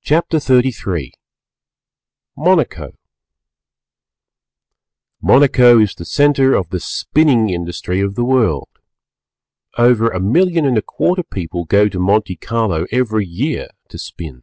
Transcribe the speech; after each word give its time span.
CHAPTER 0.00 0.38
XXXIII 0.38 1.12
MONACO 2.38 2.96
Monaco 5.20 5.78
is 5.78 5.94
the 5.94 6.06
centre 6.06 6.54
of 6.54 6.70
the 6.70 6.80
spinning 6.80 7.50
industry 7.50 8.00
of 8.00 8.14
the 8.14 8.24
world. 8.24 8.70
Over 9.76 10.08
a 10.08 10.20
million 10.20 10.64
and 10.64 10.78
a 10.78 10.80
quarter 10.82 11.22
people 11.22 11.66
go 11.66 11.90
to 11.90 11.98
Monte 11.98 12.36
Carlo 12.36 12.86
every 12.90 13.26
year 13.26 13.68
to 13.90 13.98
spin. 13.98 14.42